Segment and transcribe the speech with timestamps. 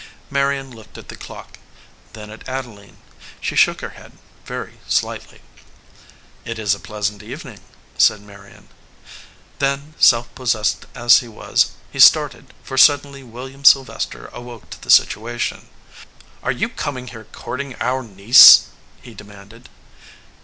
[0.31, 1.59] Marion looked at the clock;
[2.13, 2.97] then at Adeline.
[3.39, 4.13] She shook her head
[4.47, 5.41] very slightly.
[6.43, 7.59] "It is a pleasant evening,"
[7.99, 8.69] said Marion.
[9.59, 14.89] Then, self possessed as he was, he started, for suddenly William Sylvester awoke to the
[14.89, 15.69] situa tion.
[16.41, 18.69] "Are you coming here courting our niece?"
[19.03, 19.69] he demanded.